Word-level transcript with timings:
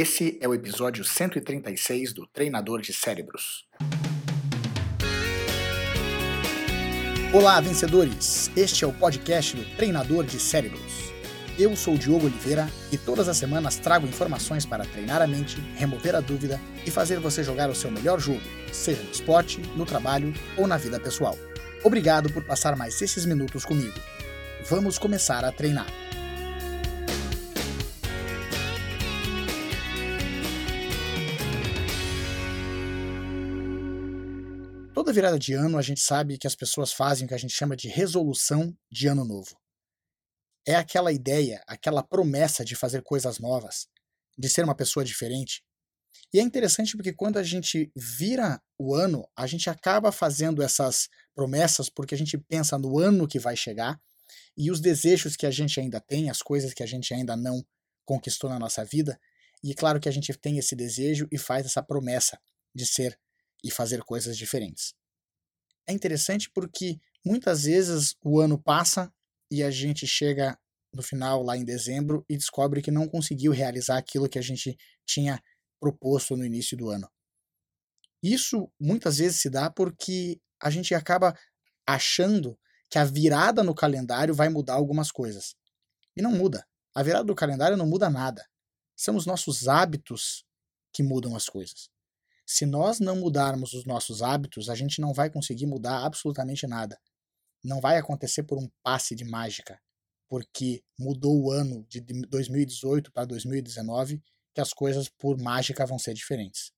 Esse 0.00 0.38
é 0.40 0.46
o 0.46 0.54
episódio 0.54 1.02
136 1.02 2.12
do 2.12 2.24
Treinador 2.24 2.80
de 2.80 2.92
Cérebros. 2.92 3.66
Olá, 7.32 7.60
vencedores! 7.60 8.48
Este 8.56 8.84
é 8.84 8.86
o 8.86 8.92
podcast 8.92 9.56
do 9.56 9.64
Treinador 9.76 10.24
de 10.24 10.38
Cérebros. 10.38 11.12
Eu 11.58 11.74
sou 11.74 11.94
o 11.94 11.98
Diogo 11.98 12.26
Oliveira 12.26 12.68
e 12.92 12.96
todas 12.96 13.28
as 13.28 13.38
semanas 13.38 13.74
trago 13.74 14.06
informações 14.06 14.64
para 14.64 14.84
treinar 14.84 15.20
a 15.20 15.26
mente, 15.26 15.60
remover 15.74 16.14
a 16.14 16.20
dúvida 16.20 16.60
e 16.86 16.92
fazer 16.92 17.18
você 17.18 17.42
jogar 17.42 17.68
o 17.68 17.74
seu 17.74 17.90
melhor 17.90 18.20
jogo, 18.20 18.40
seja 18.72 19.02
no 19.02 19.10
esporte, 19.10 19.60
no 19.74 19.84
trabalho 19.84 20.32
ou 20.56 20.68
na 20.68 20.76
vida 20.76 21.00
pessoal. 21.00 21.36
Obrigado 21.82 22.32
por 22.32 22.44
passar 22.44 22.76
mais 22.76 23.02
esses 23.02 23.26
minutos 23.26 23.64
comigo. 23.64 23.98
Vamos 24.64 24.96
começar 24.96 25.44
a 25.44 25.50
treinar. 25.50 25.88
Toda 35.08 35.14
virada 35.14 35.38
de 35.38 35.54
ano 35.54 35.78
a 35.78 35.80
gente 35.80 36.02
sabe 36.02 36.36
que 36.36 36.46
as 36.46 36.54
pessoas 36.54 36.92
fazem 36.92 37.24
o 37.24 37.28
que 37.28 37.32
a 37.32 37.38
gente 37.38 37.54
chama 37.54 37.74
de 37.74 37.88
resolução 37.88 38.76
de 38.92 39.08
ano 39.08 39.24
novo. 39.24 39.58
É 40.66 40.74
aquela 40.74 41.10
ideia, 41.10 41.64
aquela 41.66 42.02
promessa 42.02 42.62
de 42.62 42.76
fazer 42.76 43.02
coisas 43.02 43.38
novas, 43.38 43.88
de 44.36 44.50
ser 44.50 44.66
uma 44.66 44.74
pessoa 44.74 45.02
diferente. 45.02 45.64
E 46.30 46.38
é 46.38 46.42
interessante 46.42 46.94
porque 46.94 47.14
quando 47.14 47.38
a 47.38 47.42
gente 47.42 47.90
vira 47.96 48.60
o 48.78 48.94
ano, 48.94 49.26
a 49.34 49.46
gente 49.46 49.70
acaba 49.70 50.12
fazendo 50.12 50.62
essas 50.62 51.08
promessas 51.34 51.88
porque 51.88 52.14
a 52.14 52.18
gente 52.18 52.36
pensa 52.36 52.76
no 52.76 52.98
ano 52.98 53.26
que 53.26 53.38
vai 53.38 53.56
chegar 53.56 53.98
e 54.54 54.70
os 54.70 54.78
desejos 54.78 55.36
que 55.36 55.46
a 55.46 55.50
gente 55.50 55.80
ainda 55.80 56.02
tem, 56.02 56.28
as 56.28 56.42
coisas 56.42 56.74
que 56.74 56.82
a 56.82 56.86
gente 56.86 57.14
ainda 57.14 57.34
não 57.34 57.64
conquistou 58.04 58.50
na 58.50 58.58
nossa 58.58 58.84
vida. 58.84 59.18
E 59.64 59.74
claro 59.74 60.00
que 60.00 60.08
a 60.10 60.12
gente 60.12 60.34
tem 60.34 60.58
esse 60.58 60.76
desejo 60.76 61.26
e 61.32 61.38
faz 61.38 61.64
essa 61.64 61.82
promessa 61.82 62.38
de 62.74 62.84
ser 62.84 63.18
e 63.64 63.70
fazer 63.70 64.02
coisas 64.02 64.36
diferentes. 64.36 64.94
É 65.86 65.92
interessante 65.92 66.50
porque 66.50 67.00
muitas 67.24 67.64
vezes 67.64 68.14
o 68.22 68.40
ano 68.40 68.60
passa 68.60 69.12
e 69.50 69.62
a 69.62 69.70
gente 69.70 70.06
chega 70.06 70.58
no 70.92 71.02
final, 71.02 71.42
lá 71.42 71.56
em 71.56 71.64
dezembro, 71.64 72.24
e 72.28 72.36
descobre 72.36 72.82
que 72.82 72.90
não 72.90 73.08
conseguiu 73.08 73.52
realizar 73.52 73.98
aquilo 73.98 74.28
que 74.28 74.38
a 74.38 74.42
gente 74.42 74.76
tinha 75.06 75.42
proposto 75.80 76.36
no 76.36 76.44
início 76.44 76.76
do 76.76 76.88
ano. 76.90 77.08
Isso 78.22 78.70
muitas 78.80 79.18
vezes 79.18 79.40
se 79.40 79.50
dá 79.50 79.70
porque 79.70 80.40
a 80.60 80.70
gente 80.70 80.94
acaba 80.94 81.38
achando 81.86 82.58
que 82.90 82.98
a 82.98 83.04
virada 83.04 83.62
no 83.62 83.74
calendário 83.74 84.34
vai 84.34 84.48
mudar 84.48 84.74
algumas 84.74 85.12
coisas. 85.12 85.54
E 86.16 86.22
não 86.22 86.32
muda. 86.32 86.66
A 86.94 87.02
virada 87.02 87.24
do 87.24 87.34
calendário 87.34 87.76
não 87.76 87.86
muda 87.86 88.10
nada. 88.10 88.44
São 88.96 89.14
os 89.14 89.24
nossos 89.24 89.68
hábitos 89.68 90.44
que 90.92 91.02
mudam 91.02 91.36
as 91.36 91.46
coisas. 91.46 91.90
Se 92.50 92.64
nós 92.64 92.98
não 92.98 93.14
mudarmos 93.14 93.74
os 93.74 93.84
nossos 93.84 94.22
hábitos, 94.22 94.70
a 94.70 94.74
gente 94.74 95.02
não 95.02 95.12
vai 95.12 95.28
conseguir 95.28 95.66
mudar 95.66 96.06
absolutamente 96.06 96.66
nada. 96.66 96.98
Não 97.62 97.78
vai 97.78 97.98
acontecer 97.98 98.42
por 98.44 98.56
um 98.56 98.70
passe 98.82 99.14
de 99.14 99.22
mágica, 99.22 99.78
porque 100.30 100.82
mudou 100.98 101.38
o 101.42 101.50
ano 101.50 101.84
de 101.90 102.00
2018 102.00 103.12
para 103.12 103.26
2019 103.26 104.22
que 104.54 104.62
as 104.62 104.72
coisas 104.72 105.10
por 105.10 105.36
mágica 105.36 105.84
vão 105.84 105.98
ser 105.98 106.14
diferentes. 106.14 106.72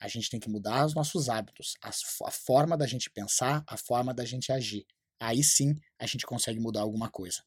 A 0.00 0.08
gente 0.08 0.30
tem 0.30 0.40
que 0.40 0.48
mudar 0.48 0.86
os 0.86 0.94
nossos 0.94 1.28
hábitos, 1.28 1.74
a 1.82 2.30
forma 2.30 2.74
da 2.74 2.86
gente 2.86 3.10
pensar, 3.10 3.62
a 3.68 3.76
forma 3.76 4.14
da 4.14 4.24
gente 4.24 4.50
agir. 4.50 4.86
Aí 5.20 5.44
sim 5.44 5.78
a 5.98 6.06
gente 6.06 6.24
consegue 6.24 6.58
mudar 6.58 6.80
alguma 6.80 7.10
coisa. 7.10 7.44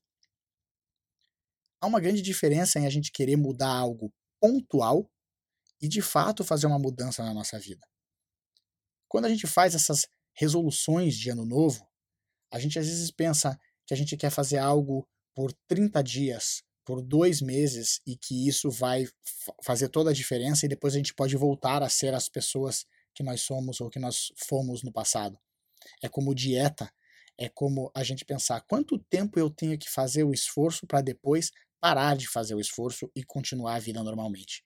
Há 1.81 1.87
uma 1.87 1.99
grande 1.99 2.21
diferença 2.21 2.77
em 2.77 2.85
a 2.85 2.89
gente 2.91 3.11
querer 3.11 3.35
mudar 3.35 3.71
algo 3.71 4.13
pontual 4.39 5.10
e 5.81 5.87
de 5.87 6.01
fato 6.01 6.43
fazer 6.43 6.67
uma 6.67 6.79
mudança 6.79 7.23
na 7.23 7.33
nossa 7.33 7.57
vida. 7.59 7.85
Quando 9.07 9.25
a 9.25 9.29
gente 9.29 9.47
faz 9.47 9.75
essas 9.75 10.07
resoluções 10.33 11.15
de 11.15 11.29
ano 11.29 11.45
novo, 11.45 11.87
a 12.51 12.59
gente 12.59 12.77
às 12.77 12.87
vezes 12.87 13.11
pensa 13.11 13.59
que 13.85 13.93
a 13.93 13.97
gente 13.97 14.15
quer 14.15 14.29
fazer 14.29 14.57
algo 14.57 15.07
por 15.33 15.51
30 15.67 16.01
dias, 16.03 16.63
por 16.85 17.01
dois 17.01 17.41
meses, 17.41 17.99
e 18.05 18.15
que 18.15 18.47
isso 18.47 18.69
vai 18.69 19.05
fazer 19.63 19.89
toda 19.89 20.09
a 20.09 20.13
diferença 20.13 20.65
e 20.65 20.69
depois 20.69 20.93
a 20.93 20.97
gente 20.97 21.13
pode 21.13 21.35
voltar 21.35 21.81
a 21.81 21.89
ser 21.89 22.13
as 22.13 22.29
pessoas 22.29 22.85
que 23.13 23.23
nós 23.23 23.41
somos 23.41 23.81
ou 23.81 23.89
que 23.89 23.99
nós 23.99 24.31
fomos 24.37 24.83
no 24.83 24.91
passado. 24.91 25.37
É 26.01 26.07
como 26.07 26.35
dieta, 26.35 26.91
é 27.37 27.49
como 27.49 27.91
a 27.95 28.03
gente 28.03 28.23
pensar 28.23 28.61
quanto 28.61 28.99
tempo 29.09 29.39
eu 29.39 29.49
tenho 29.49 29.77
que 29.77 29.89
fazer 29.89 30.23
o 30.23 30.33
esforço 30.33 30.85
para 30.85 31.01
depois 31.01 31.51
parar 31.79 32.15
de 32.15 32.27
fazer 32.27 32.53
o 32.53 32.59
esforço 32.59 33.09
e 33.15 33.23
continuar 33.23 33.75
a 33.75 33.79
vida 33.79 34.03
normalmente. 34.03 34.63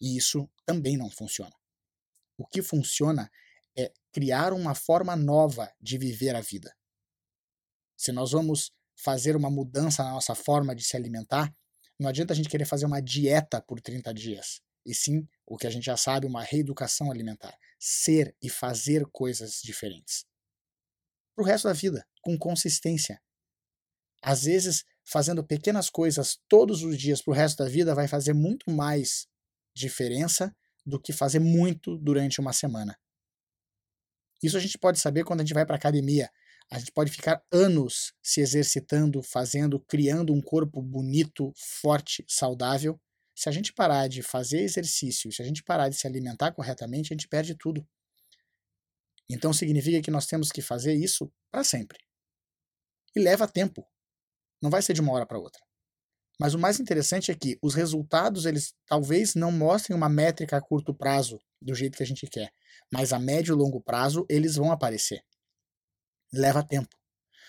E 0.00 0.16
isso 0.16 0.48
também 0.64 0.96
não 0.96 1.10
funciona. 1.10 1.54
O 2.36 2.46
que 2.46 2.62
funciona 2.62 3.30
é 3.76 3.92
criar 4.12 4.52
uma 4.52 4.74
forma 4.74 5.16
nova 5.16 5.72
de 5.80 5.98
viver 5.98 6.34
a 6.34 6.40
vida. 6.40 6.74
Se 7.96 8.12
nós 8.12 8.32
vamos 8.32 8.72
fazer 8.94 9.36
uma 9.36 9.50
mudança 9.50 10.02
na 10.02 10.12
nossa 10.12 10.34
forma 10.34 10.74
de 10.74 10.84
se 10.84 10.96
alimentar, 10.96 11.54
não 11.98 12.08
adianta 12.08 12.32
a 12.32 12.36
gente 12.36 12.48
querer 12.48 12.66
fazer 12.66 12.86
uma 12.86 13.00
dieta 13.00 13.60
por 13.60 13.80
30 13.80 14.12
dias, 14.12 14.60
e 14.86 14.94
sim, 14.94 15.26
o 15.44 15.56
que 15.56 15.66
a 15.66 15.70
gente 15.70 15.84
já 15.84 15.96
sabe, 15.96 16.26
uma 16.26 16.42
reeducação 16.42 17.10
alimentar. 17.10 17.58
Ser 17.78 18.34
e 18.40 18.48
fazer 18.48 19.04
coisas 19.10 19.60
diferentes. 19.62 20.24
Para 21.34 21.42
o 21.42 21.46
resto 21.46 21.64
da 21.64 21.72
vida, 21.72 22.06
com 22.22 22.38
consistência. 22.38 23.20
Às 24.22 24.44
vezes, 24.44 24.84
fazendo 25.04 25.44
pequenas 25.44 25.90
coisas 25.90 26.38
todos 26.48 26.82
os 26.82 26.96
dias 26.96 27.20
para 27.20 27.32
o 27.32 27.34
resto 27.34 27.58
da 27.62 27.68
vida 27.68 27.94
vai 27.94 28.06
fazer 28.06 28.32
muito 28.32 28.70
mais 28.70 29.26
diferença 29.76 30.56
do 30.84 30.98
que 30.98 31.12
fazer 31.12 31.38
muito 31.38 31.98
durante 31.98 32.40
uma 32.40 32.52
semana. 32.52 32.98
Isso 34.42 34.56
a 34.56 34.60
gente 34.60 34.78
pode 34.78 34.98
saber 34.98 35.24
quando 35.24 35.40
a 35.40 35.44
gente 35.44 35.54
vai 35.54 35.66
para 35.66 35.76
academia. 35.76 36.30
A 36.70 36.78
gente 36.78 36.92
pode 36.92 37.12
ficar 37.12 37.42
anos 37.52 38.12
se 38.22 38.40
exercitando, 38.40 39.22
fazendo, 39.22 39.78
criando 39.80 40.32
um 40.32 40.40
corpo 40.40 40.82
bonito, 40.82 41.52
forte, 41.80 42.24
saudável. 42.28 43.00
Se 43.34 43.48
a 43.48 43.52
gente 43.52 43.72
parar 43.72 44.08
de 44.08 44.22
fazer 44.22 44.62
exercício, 44.62 45.30
se 45.30 45.42
a 45.42 45.44
gente 45.44 45.62
parar 45.62 45.88
de 45.88 45.96
se 45.96 46.06
alimentar 46.06 46.52
corretamente, 46.52 47.12
a 47.12 47.14
gente 47.14 47.28
perde 47.28 47.54
tudo. 47.54 47.86
Então 49.28 49.52
significa 49.52 50.00
que 50.00 50.10
nós 50.10 50.26
temos 50.26 50.50
que 50.50 50.62
fazer 50.62 50.94
isso 50.94 51.30
para 51.50 51.62
sempre. 51.62 51.98
E 53.14 53.20
leva 53.20 53.46
tempo. 53.46 53.86
Não 54.62 54.70
vai 54.70 54.80
ser 54.80 54.94
de 54.94 55.00
uma 55.00 55.12
hora 55.12 55.26
para 55.26 55.38
outra. 55.38 55.65
Mas 56.38 56.52
o 56.52 56.58
mais 56.58 56.78
interessante 56.78 57.30
é 57.30 57.34
que 57.34 57.58
os 57.62 57.74
resultados, 57.74 58.44
eles 58.44 58.74
talvez 58.86 59.34
não 59.34 59.50
mostrem 59.50 59.96
uma 59.96 60.08
métrica 60.08 60.56
a 60.56 60.60
curto 60.60 60.94
prazo 60.94 61.40
do 61.60 61.74
jeito 61.74 61.96
que 61.96 62.02
a 62.02 62.06
gente 62.06 62.26
quer, 62.26 62.52
mas 62.92 63.12
a 63.12 63.18
médio 63.18 63.54
e 63.54 63.58
longo 63.58 63.80
prazo 63.80 64.26
eles 64.28 64.56
vão 64.56 64.70
aparecer. 64.70 65.24
Leva 66.32 66.62
tempo. 66.62 66.94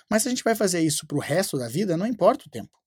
Mas 0.10 0.24
se 0.24 0.30
a 0.30 0.32
gente 0.32 0.44
vai 0.44 0.56
fazer 0.56 0.80
isso 0.80 1.06
para 1.06 1.18
o 1.18 1.22
resto 1.22 1.58
da 1.58 1.68
vida, 1.68 1.98
não 1.98 2.08
importa 2.08 2.48
o 2.48 2.50
tempo. 2.50 2.78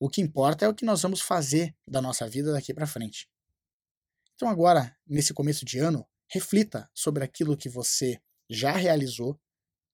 O 0.00 0.08
que 0.08 0.20
importa 0.20 0.64
é 0.64 0.68
o 0.68 0.74
que 0.74 0.84
nós 0.84 1.00
vamos 1.00 1.20
fazer 1.20 1.74
da 1.88 2.02
nossa 2.02 2.28
vida 2.28 2.52
daqui 2.52 2.74
para 2.74 2.86
frente. 2.86 3.28
Então 4.34 4.48
agora, 4.48 4.96
nesse 5.06 5.32
começo 5.32 5.64
de 5.64 5.78
ano, 5.78 6.04
reflita 6.28 6.90
sobre 6.92 7.22
aquilo 7.22 7.56
que 7.56 7.68
você 7.68 8.20
já 8.50 8.72
realizou, 8.72 9.40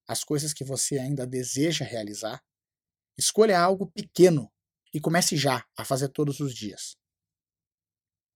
as 0.09 0.25
coisas 0.25 0.55
que 0.55 0.65
você 0.65 0.99
ainda 0.99 1.27
deseja 1.27 1.85
realizar 1.85 2.43
Escolha 3.21 3.61
algo 3.61 3.87
pequeno 3.93 4.51
e 4.95 4.99
comece 4.99 5.37
já 5.37 5.63
a 5.77 5.85
fazer 5.85 6.09
todos 6.09 6.41
os 6.41 6.55
dias. 6.55 6.97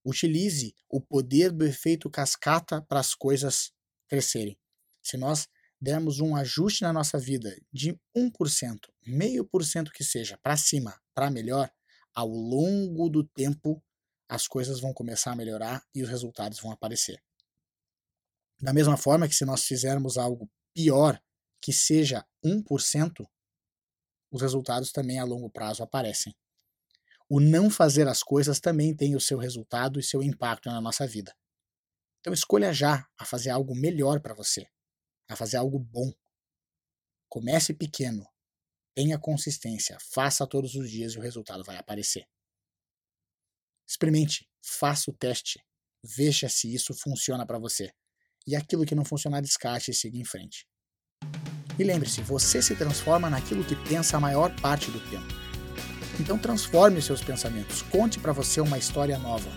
Utilize 0.04 0.74
o 0.90 1.00
poder 1.00 1.50
do 1.50 1.64
efeito 1.64 2.10
cascata 2.10 2.82
para 2.82 3.00
as 3.00 3.14
coisas 3.14 3.72
crescerem. 4.06 4.58
Se 5.02 5.16
nós 5.16 5.48
dermos 5.80 6.20
um 6.20 6.36
ajuste 6.36 6.82
na 6.82 6.92
nossa 6.92 7.18
vida 7.18 7.56
de 7.72 7.98
1%, 8.14 8.78
meio 9.06 9.46
por 9.46 9.64
cento 9.64 9.90
que 9.90 10.04
seja, 10.04 10.36
para 10.42 10.54
cima, 10.54 11.00
para 11.14 11.30
melhor, 11.30 11.70
ao 12.14 12.28
longo 12.28 13.08
do 13.08 13.24
tempo 13.24 13.82
as 14.28 14.46
coisas 14.46 14.80
vão 14.80 14.92
começar 14.92 15.32
a 15.32 15.36
melhorar 15.36 15.82
e 15.94 16.02
os 16.02 16.10
resultados 16.10 16.60
vão 16.60 16.70
aparecer. 16.70 17.22
Da 18.60 18.74
mesma 18.74 18.98
forma 18.98 19.26
que 19.26 19.34
se 19.34 19.46
nós 19.46 19.64
fizermos 19.64 20.18
algo 20.18 20.46
pior, 20.74 21.18
que 21.62 21.72
seja 21.72 22.22
1%, 22.44 23.26
os 24.34 24.42
resultados 24.42 24.90
também 24.90 25.20
a 25.20 25.24
longo 25.24 25.48
prazo 25.48 25.84
aparecem. 25.84 26.34
O 27.28 27.38
não 27.38 27.70
fazer 27.70 28.08
as 28.08 28.20
coisas 28.20 28.58
também 28.58 28.94
tem 28.94 29.14
o 29.14 29.20
seu 29.20 29.38
resultado 29.38 30.00
e 30.00 30.02
seu 30.02 30.24
impacto 30.24 30.68
na 30.68 30.80
nossa 30.80 31.06
vida. 31.06 31.32
Então 32.18 32.32
escolha 32.32 32.72
já 32.72 33.08
a 33.16 33.24
fazer 33.24 33.50
algo 33.50 33.76
melhor 33.76 34.20
para 34.20 34.34
você, 34.34 34.66
a 35.28 35.36
fazer 35.36 35.56
algo 35.56 35.78
bom. 35.78 36.12
Comece 37.28 37.72
pequeno, 37.72 38.26
tenha 38.92 39.20
consistência, 39.20 39.96
faça 40.00 40.44
todos 40.48 40.74
os 40.74 40.90
dias 40.90 41.12
e 41.12 41.18
o 41.18 41.22
resultado 41.22 41.62
vai 41.62 41.76
aparecer. 41.76 42.26
Experimente, 43.86 44.50
faça 44.60 45.12
o 45.12 45.14
teste, 45.14 45.64
veja 46.02 46.48
se 46.48 46.74
isso 46.74 46.92
funciona 46.92 47.46
para 47.46 47.58
você. 47.60 47.92
E 48.48 48.56
aquilo 48.56 48.84
que 48.84 48.96
não 48.96 49.04
funcionar, 49.04 49.40
descarte 49.40 49.92
e 49.92 49.94
siga 49.94 50.18
em 50.18 50.24
frente. 50.24 50.66
E 51.78 51.84
lembre-se, 51.84 52.20
você 52.20 52.62
se 52.62 52.74
transforma 52.74 53.28
naquilo 53.28 53.64
que 53.64 53.74
pensa 53.74 54.16
a 54.16 54.20
maior 54.20 54.50
parte 54.60 54.90
do 54.90 55.00
tempo. 55.10 55.34
Então 56.20 56.38
transforme 56.38 56.98
os 56.98 57.04
seus 57.04 57.20
pensamentos, 57.20 57.82
conte 57.82 58.20
para 58.20 58.32
você 58.32 58.60
uma 58.60 58.78
história 58.78 59.18
nova 59.18 59.50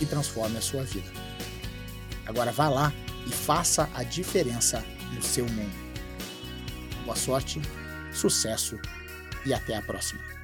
e 0.00 0.06
transforme 0.06 0.56
a 0.56 0.62
sua 0.62 0.82
vida. 0.82 1.10
Agora 2.26 2.50
vá 2.52 2.68
lá 2.68 2.92
e 3.26 3.30
faça 3.30 3.88
a 3.94 4.02
diferença 4.02 4.82
no 5.12 5.22
seu 5.22 5.44
mundo. 5.46 5.90
Boa 7.04 7.16
sorte, 7.16 7.60
sucesso 8.12 8.78
e 9.44 9.52
até 9.52 9.76
a 9.76 9.82
próxima. 9.82 10.39